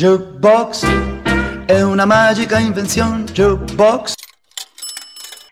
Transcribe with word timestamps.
Jukebox 0.00 0.86
è 1.66 1.82
una 1.82 2.06
magica 2.06 2.58
invenzione. 2.58 3.24
Jukebox. 3.24 4.14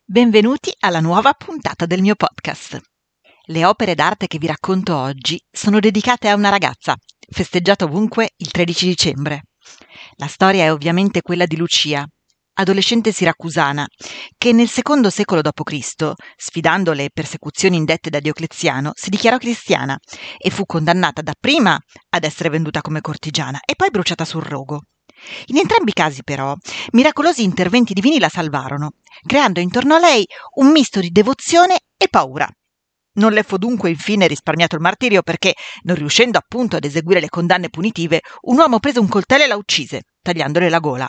Benvenuti 0.07 0.73
alla 0.79 1.01
nuova 1.01 1.35
puntata 1.35 1.85
del 1.85 2.01
mio 2.01 2.15
podcast. 2.15 2.81
Le 3.45 3.67
opere 3.67 3.95
d'arte 3.95 4.27
che 4.27 4.39
vi 4.39 4.47
racconto 4.47 4.97
oggi 4.97 5.39
sono 5.51 5.81
dedicate 5.81 6.31
a 6.31 6.35
una 6.35 6.49
ragazza, 6.49 6.97
festeggiata 7.29 7.85
ovunque 7.85 8.31
il 8.39 8.51
13 8.51 8.87
dicembre. 8.87 9.43
La 10.15 10.29
storia 10.29 10.65
è 10.65 10.73
ovviamente 10.73 11.21
quella 11.21 11.45
di 11.45 11.59
Lucia, 11.59 12.09
adolescente 12.59 13.13
siracusana, 13.13 13.87
che 14.37 14.53
nel 14.53 14.69
secondo 14.69 15.11
secolo 15.11 15.41
d.C., 15.41 16.13
sfidando 16.37 16.93
le 16.93 17.11
persecuzioni 17.13 17.77
indette 17.77 18.11
da 18.11 18.21
Diocleziano, 18.21 18.91
si 18.95 19.11
dichiarò 19.11 19.39
cristiana 19.39 19.97
e 20.37 20.51
fu 20.51 20.65
condannata 20.67 21.23
dapprima 21.23 21.79
ad 22.11 22.25
essere 22.25 22.49
venduta 22.49 22.81
come 22.81 23.01
cortigiana 23.01 23.61
e 23.65 23.75
poi 23.77 23.91
bruciata 23.91 24.25
sul 24.25 24.43
rogo. 24.43 24.83
In 25.47 25.59
entrambi 25.59 25.91
i 25.91 25.95
casi, 25.95 26.23
però, 26.23 26.55
miracolosi 26.93 27.43
interventi 27.43 27.93
divini 27.93 28.19
la 28.19 28.29
salvarono, 28.29 28.93
creando 29.27 29.61
intorno 29.61 29.95
a 29.95 29.99
lei 29.99 30.25
un 30.57 30.71
misto 30.71 31.01
di 31.01 31.11
devozione 31.11 31.81
e 31.97 32.09
paura. 32.09 32.49
Non 33.15 33.33
le 33.33 33.43
fu 33.43 33.57
dunque 33.57 33.91
infine 33.91 34.29
risparmiato 34.29 34.77
il 34.77 34.81
martirio 34.81 35.23
perché, 35.23 35.55
non 35.83 35.97
riuscendo 35.97 36.39
appunto 36.39 36.77
ad 36.77 36.85
eseguire 36.85 37.21
le 37.21 37.29
condanne 37.29 37.69
punitive, 37.69 38.21
un 38.43 38.59
uomo 38.59 38.79
prese 38.79 39.01
un 39.01 39.09
coltello 39.09 39.43
e 39.43 39.49
la 39.49 39.57
uccise, 39.57 40.03
tagliandole 40.23 40.69
la 40.69 40.79
gola. 40.79 41.09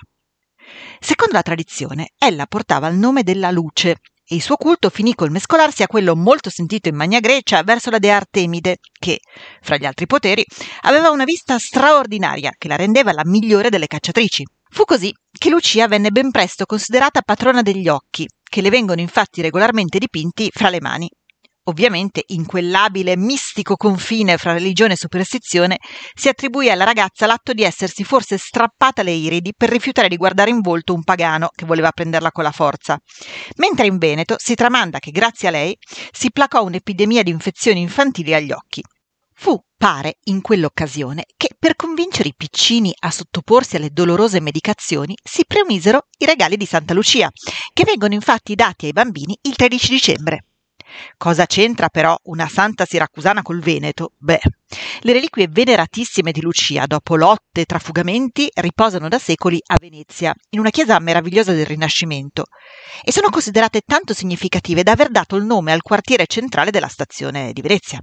Secondo 1.00 1.34
la 1.34 1.42
tradizione, 1.42 2.12
ella 2.18 2.46
portava 2.46 2.88
il 2.88 2.98
nome 2.98 3.24
della 3.24 3.52
luce 3.52 3.98
e 4.32 4.36
il 4.36 4.42
suo 4.42 4.58
culto 4.58 4.90
finì 4.90 5.16
col 5.16 5.32
mescolarsi 5.32 5.82
a 5.82 5.88
quello 5.88 6.16
molto 6.16 6.52
sentito 6.52 6.88
in 6.88 6.96
Magna 6.96 7.20
Grecia 7.20 7.64
verso 7.64 7.90
la 7.90 7.98
dea 7.98 8.16
Artemide, 8.16 8.78
che, 8.92 9.20
fra 9.62 9.78
gli 9.78 9.86
altri 9.86 10.06
poteri, 10.06 10.46
aveva 10.82 11.10
una 11.10 11.24
vista 11.24 11.58
straordinaria 11.58 12.52
che 12.56 12.68
la 12.68 12.76
rendeva 12.76 13.12
la 13.12 13.26
migliore 13.26 13.70
delle 13.70 13.88
cacciatrici. 13.88 14.44
Fu 14.70 14.84
così 14.84 15.12
che 15.32 15.50
Lucia 15.50 15.88
venne 15.88 16.12
ben 16.12 16.30
presto 16.30 16.66
considerata 16.66 17.22
patrona 17.24 17.64
degli 17.64 17.88
occhi, 17.88 18.28
che 18.44 18.62
le 18.62 18.70
vengono 18.70 19.02
infatti 19.02 19.42
regolarmente 19.42 19.98
dipinti 19.98 20.52
fra 20.54 20.70
le 20.70 20.80
mani. 20.80 21.10
Ovviamente, 21.70 22.24
in 22.30 22.48
quell'abile 22.48 23.16
mistico 23.16 23.76
confine 23.76 24.38
fra 24.38 24.54
religione 24.54 24.94
e 24.94 24.98
superstizione, 24.98 25.78
si 26.16 26.28
attribuì 26.28 26.68
alla 26.72 26.84
ragazza 26.84 27.28
l'atto 27.28 27.54
di 27.54 27.62
essersi 27.62 28.04
forse 28.04 28.40
strappata 28.40 29.04
le 29.04 29.12
iridi 29.12 29.54
per 29.56 29.70
rifiutare 29.70 30.08
di 30.08 30.18
guardare 30.18 30.50
in 30.50 30.62
volto 30.62 30.96
un 30.96 31.04
pagano 31.04 31.50
che 31.54 31.68
voleva 31.68 31.92
prenderla 31.92 32.32
con 32.32 32.44
la 32.44 32.52
forza. 32.52 33.00
Mentre 33.58 33.86
in 33.86 34.00
Veneto 34.00 34.36
si 34.40 34.56
tramanda 34.56 34.98
che 34.98 35.12
grazie 35.12 35.50
a 35.50 35.52
lei 35.52 35.78
si 36.12 36.32
placò 36.32 36.64
un'epidemia 36.64 37.22
di 37.22 37.30
infezioni 37.30 37.82
infantili 37.82 38.34
agli 38.34 38.52
occhi. 38.52 38.82
Fu, 39.36 39.64
pare, 39.78 40.18
in 40.24 40.42
quell'occasione 40.42 41.26
che 41.38 41.50
per 41.58 41.76
convincere 41.76 42.30
i 42.30 42.36
piccini 42.36 42.92
a 42.98 43.12
sottoporsi 43.12 43.76
alle 43.76 43.92
dolorose 43.92 44.42
medicazioni 44.42 45.16
si 45.24 45.44
premisero 45.46 46.08
i 46.18 46.26
regali 46.26 46.58
di 46.58 46.66
Santa 46.66 46.96
Lucia, 46.96 47.30
che 47.72 47.84
vengono 47.84 48.16
infatti 48.16 48.56
dati 48.56 48.88
ai 48.88 48.92
bambini 48.92 49.38
il 49.44 49.56
13 49.56 49.92
dicembre. 49.92 50.46
Cosa 51.18 51.46
c'entra 51.46 51.90
però 51.90 52.18
una 52.24 52.48
santa 52.48 52.86
siracusana 52.86 53.42
col 53.42 53.60
Veneto? 53.60 54.14
Beh, 54.18 54.40
le 55.02 55.14
reliquie 55.14 55.48
veneratissime 55.48 56.32
di 56.32 56.42
Lucia, 56.42 56.86
dopo 56.86 57.16
lotte 57.16 57.62
e 57.62 57.66
trafugamenti, 57.66 58.50
riposano 58.56 59.08
da 59.08 59.20
secoli 59.20 59.60
a 59.66 59.78
Venezia, 59.80 60.34
in 60.50 60.60
una 60.60 60.70
chiesa 60.70 61.00
meravigliosa 61.00 61.54
del 61.54 61.66
Rinascimento, 61.66 62.46
e 63.04 63.12
sono 63.12 63.30
considerate 63.30 63.82
tanto 63.86 64.14
significative 64.14 64.84
da 64.84 64.92
aver 64.92 65.10
dato 65.10 65.36
il 65.36 65.46
nome 65.46 65.72
al 65.72 65.82
quartiere 65.82 66.26
centrale 66.28 66.72
della 66.72 66.88
stazione 66.88 67.52
di 67.54 67.62
Venezia. 67.62 68.00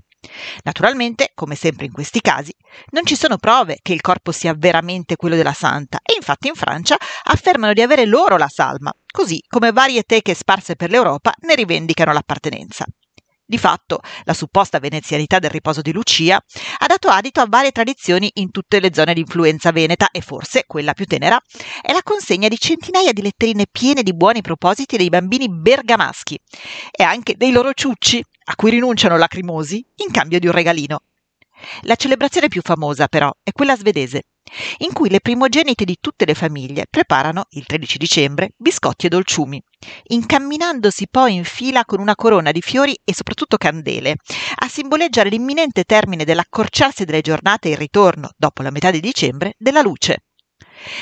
Naturalmente, 0.63 1.31
come 1.35 1.55
sempre 1.55 1.87
in 1.87 1.93
questi 1.93 2.21
casi, 2.21 2.55
non 2.91 3.05
ci 3.05 3.17
sono 3.17 3.37
prove 3.37 3.79
che 3.83 3.93
il 3.93 4.01
corpo 4.01 4.33
sia 4.33 4.55
veramente 4.57 5.17
quello 5.17 5.37
della 5.37 5.53
santa 5.53 5.99
e 6.03 6.15
infatti 6.15 6.49
in 6.49 6.55
Francia 6.55 6.97
affermano 7.25 7.73
di 7.73 7.83
avere 7.83 8.07
loro 8.07 8.37
la 8.37 8.49
salma, 8.49 8.93
così 9.11 9.43
come 9.49 9.73
varie 9.73 10.03
teche 10.03 10.35
sparse 10.35 10.77
per 10.77 10.91
l'Europa 10.91 11.33
ne 11.41 11.55
rivendicano 11.55 12.13
l'appartenenza. 12.13 12.85
Di 13.49 13.59
fatto, 13.59 14.01
la 14.25 14.35
supposta 14.35 14.81
venezianità 14.81 15.39
del 15.39 15.51
riposo 15.51 15.81
di 15.81 15.93
Lucia 15.93 16.35
ha 16.35 16.87
dato 16.87 17.09
adito 17.09 17.41
a 17.41 17.47
varie 17.49 17.71
tradizioni 17.71 18.29
in 18.35 18.51
tutte 18.51 18.81
le 18.81 18.91
zone 18.93 19.15
di 19.15 19.21
influenza 19.21 19.71
veneta 19.71 20.09
e 20.11 20.21
forse, 20.21 20.65
quella 20.67 20.95
più 20.95 21.05
tenera, 21.05 21.41
è 21.81 21.93
la 21.93 22.03
consegna 22.03 22.49
di 22.49 22.59
centinaia 22.59 23.13
di 23.13 23.23
letterine 23.23 23.67
piene 23.71 24.03
di 24.03 24.17
buoni 24.17 24.41
propositi 24.41 24.97
dei 24.97 25.11
bambini 25.11 25.49
bergamaschi 25.49 26.37
e 26.91 27.05
anche 27.05 27.37
dei 27.37 27.53
loro 27.53 27.73
ciucci, 27.73 28.21
a 28.49 28.55
cui 28.55 28.71
rinunciano 28.71 29.17
lacrimosi 29.17 29.85
in 29.97 30.11
cambio 30.11 30.39
di 30.39 30.47
un 30.47 30.53
regalino. 30.53 31.03
La 31.83 31.97
celebrazione 31.97 32.49
più 32.49 32.61
famosa, 32.63 33.09
però, 33.09 33.33
è 33.43 33.51
quella 33.53 33.77
svedese, 33.77 34.25
in 34.79 34.93
cui 34.93 35.09
le 35.09 35.21
primogenite 35.21 35.85
di 35.85 35.97
tutte 36.01 36.27
le 36.27 36.35
famiglie 36.35 36.87
preparano, 36.89 37.47
il 37.51 37.65
13 37.65 37.99
dicembre, 37.99 38.51
biscotti 38.57 39.07
e 39.07 39.09
dolciumi, 39.09 39.61
incamminandosi 40.09 41.09
poi 41.11 41.35
in 41.35 41.45
fila 41.45 41.85
con 41.85 42.01
una 42.01 42.15
corona 42.15 42.53
di 42.53 42.61
fiori 42.61 42.99
e 43.05 43.15
soprattutto 43.15 43.57
candele, 43.57 44.17
a 44.57 44.69
simboleggiare 44.69 45.31
l'imminente 45.31 45.85
termine 45.85 46.25
dell'accorciarsi 46.25 47.05
delle 47.05 47.23
giornate 47.23 47.69
e 47.69 47.73
il 47.73 47.79
ritorno, 47.79 48.31
dopo 48.37 48.63
la 48.63 48.71
metà 48.71 48.91
di 48.91 49.01
dicembre, 49.01 49.55
della 49.59 49.83
luce. 49.83 50.25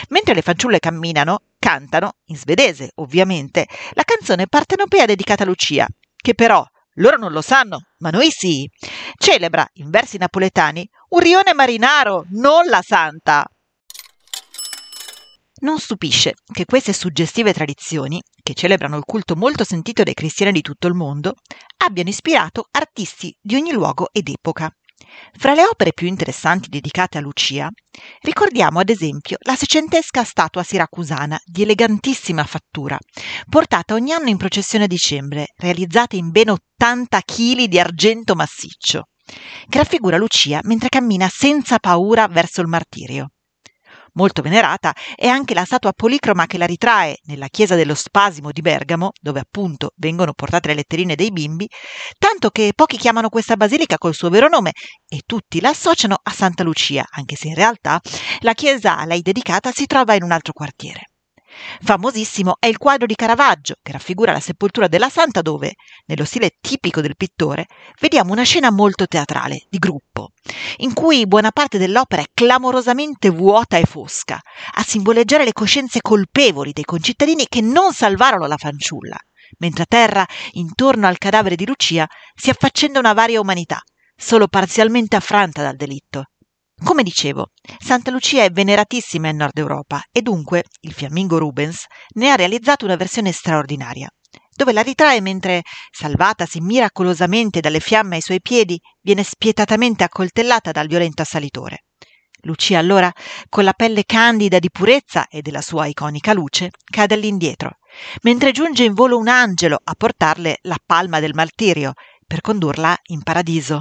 Mentre 0.09 0.35
le 0.35 0.43
fanciulle 0.43 0.79
camminano, 0.79 1.43
cantano, 1.59 2.17
in 2.27 2.37
svedese 2.37 2.93
ovviamente, 2.97 3.67
la 3.93 4.05
canzone 4.05 4.47
partenopea 4.47 5.05
dedicata 5.05 5.43
a 5.43 5.47
Lucia, 5.47 5.87
che 6.17 6.35
però 6.35 6.65
loro 6.95 7.17
non 7.17 7.33
lo 7.33 7.43
sanno, 7.43 7.81
ma 7.99 8.11
noi 8.11 8.31
sì. 8.31 8.69
Celebra, 9.17 9.67
in 9.75 9.91
versi 9.91 10.19
napoletani, 10.19 10.89
un 11.11 11.21
rione 11.21 11.55
marinaro, 11.55 12.25
non 12.31 12.67
la 12.67 12.83
santa. 12.83 13.47
Non 15.57 15.79
stupisce 15.79 16.35
che 16.53 16.65
queste 16.67 16.93
suggestive 16.93 17.53
tradizioni, 17.53 18.21
che 18.43 18.55
celebrano 18.55 18.97
il 18.97 19.05
culto 19.05 19.35
molto 19.35 19.65
sentito 19.65 20.03
dai 20.03 20.15
cristiani 20.15 20.53
di 20.53 20.61
tutto 20.61 20.87
il 20.89 20.95
mondo, 20.95 21.35
abbiano 21.79 22.11
ispirato 22.11 22.67
artisti 22.71 23.35
di 23.41 23.55
ogni 23.55 23.73
luogo 23.73 24.09
ed 24.13 24.29
epoca. 24.29 24.71
Fra 25.37 25.55
le 25.55 25.65
opere 25.65 25.93
più 25.93 26.07
interessanti 26.07 26.69
dedicate 26.69 27.19
a 27.19 27.21
Lucia, 27.21 27.71
ricordiamo 28.21 28.79
ad 28.79 28.89
esempio 28.89 29.37
la 29.41 29.57
secentesca 29.57 30.25
statua 30.25 30.63
siracusana 30.63 31.39
di 31.45 31.63
elegantissima 31.63 32.45
fattura, 32.45 32.99
portata 33.49 33.95
ogni 33.95 34.13
anno 34.13 34.29
in 34.29 34.37
processione 34.37 34.85
a 34.85 34.89
dicembre, 34.89 35.49
realizzata 35.57 36.17
in 36.17 36.31
ben 36.31 36.51
80 36.51 37.21
kg 37.21 37.65
di 37.65 37.79
argento 37.79 38.35
massiccio, 38.35 39.09
che 39.69 39.79
raffigura 39.79 40.17
Lucia 40.17 40.61
mentre 40.63 40.89
cammina 40.89 41.29
senza 41.29 41.79
paura 41.79 42.27
verso 42.29 42.61
il 42.61 42.69
martirio. 42.69 43.31
Molto 44.17 44.43
venerata 44.43 44.93
è 45.17 45.27
anche 45.27 45.55
la 45.55 45.65
statua 45.65 45.93
policroma 45.93 46.47
che 46.47 46.57
la 46.57 46.67
ritrae 46.67 47.17
nella 47.25 47.49
chiesa 47.49 47.75
dello 47.75 47.95
Spasimo 47.95 48.53
di 48.53 48.61
Bergamo, 48.61 49.11
dove 49.21 49.41
appunto 49.41 49.93
vengono 49.97 50.33
portate 50.35 50.69
le 50.69 50.75
letterine 50.75 51.17
dei 51.17 51.33
bimbi, 51.33 51.69
tanto 52.17 52.51
che 52.51 52.73
pochi 52.77 52.97
chiamano 52.97 53.29
questa 53.29 53.57
basilica 53.57 53.99
col 53.99 54.15
suo 54.15 54.31
vero 54.31 54.49
nome 54.49 54.71
e 55.09 55.23
tutti 55.27 55.61
la 55.61 55.71
associano 55.71 56.17
a 56.23 56.31
Santa 56.31 56.63
Lucia, 56.63 57.05
anche 57.11 57.35
se 57.35 57.49
in 57.49 57.55
realtà 57.55 58.01
la 58.41 58.53
chiesa 58.53 58.97
a 58.99 59.05
lei 59.05 59.21
dedicata 59.21 59.73
si 59.73 59.87
trova 59.87 60.15
in 60.15 60.23
un 60.23 60.31
altro 60.31 60.53
quartiere. 60.53 61.14
Famosissimo 61.83 62.57
è 62.59 62.67
il 62.67 62.79
quadro 62.79 63.07
di 63.07 63.15
Caravaggio 63.15 63.77
che 63.83 63.93
raffigura 63.93 64.33
la 64.33 64.41
sepoltura 64.41 64.89
della 64.89 65.09
santa 65.09 65.41
dove, 65.43 65.75
nello 66.07 66.25
stile 66.25 66.57
tipico 66.61 67.01
del 67.01 67.17
pittore, 67.17 67.67
vediamo 68.01 68.33
una 68.33 68.43
scena 68.43 68.71
molto 68.71 69.07
teatrale, 69.07 69.67
di 69.69 69.79
gruppo, 69.79 70.31
in 70.79 70.93
cui 70.93 71.27
buona 71.27 71.51
parte 71.51 71.79
dell'opera 71.79 72.23
è 72.23 72.31
clamorosamente 72.33 73.31
vuota 73.31 73.77
e 73.77 73.85
fosca, 73.85 74.41
a 74.75 74.83
simboleggiare 74.83 75.45
le 75.45 75.53
coscienze 75.53 76.01
colpevoli 76.01 76.73
dei 76.73 76.85
concittadini 76.85 77.47
che 77.49 77.61
non 77.61 77.93
salvarono 77.93 78.47
la 78.47 78.57
fanciulla, 78.57 79.19
mentre 79.59 79.85
a 79.85 79.87
terra, 79.89 80.27
intorno 80.53 81.07
al 81.07 81.19
cadavere 81.19 81.57
di 81.57 81.67
Lucia, 81.67 82.07
si 82.35 82.51
affaccenda 82.51 82.99
una 82.99 83.13
varia 83.13 83.41
umanità, 83.41 83.81
solo 84.17 84.49
parzialmente 84.49 85.17
affranta 85.17 85.63
dal 85.63 85.77
delitto, 85.77 86.25
come 86.83 87.03
dicevo, 87.03 87.51
Santa 87.79 88.11
Lucia 88.11 88.43
è 88.45 88.51
veneratissima 88.51 89.29
in 89.29 89.37
Nord 89.37 89.57
Europa 89.59 90.03
e 90.11 90.23
dunque 90.23 90.65
il 90.81 90.93
fiammingo 90.93 91.39
Rubens 91.39 91.87
ne 92.15 92.31
ha 92.31 92.35
realizzato 92.35 92.85
una 92.85 92.97
versione 92.97 93.33
straordinaria, 93.33 94.09
dove 94.55 94.73
la 94.73 94.83
ritrae 94.83 95.21
mentre, 95.21 95.63
salvatasi 95.91 96.61
miracolosamente 96.61 97.61
dalle 97.61 97.81
fiamme 97.81 98.17
ai 98.17 98.21
suoi 98.21 98.41
piedi, 98.41 98.81
viene 99.01 99.23
spietatamente 99.23 100.05
accoltellata 100.05 100.73
dal 100.73 100.87
violento 100.87 101.23
assalitore. 101.23 101.85
Lucia 102.43 102.79
allora, 102.79 103.11
con 103.49 103.65
la 103.65 103.73
pelle 103.73 104.05
candida 104.05 104.59
di 104.59 104.71
purezza 104.71 105.29
e 105.29 105.41
della 105.41 105.63
sua 105.63 105.87
iconica 105.87 106.35
luce, 106.35 106.71
cade 106.85 107.15
all'indietro, 107.15 107.79
mentre 108.23 108.53
giunge 108.53 108.85
in 108.85 108.93
volo 108.93 109.17
un 109.17 109.29
angelo 109.29 109.79
a 109.83 109.95
portarle 109.95 110.59
la 110.63 110.77
palma 110.85 111.21
del 111.21 111.35
martirio 111.35 111.93
per 112.27 112.43
condurla 112.43 112.95
in 113.05 113.23
paradiso. 113.23 113.81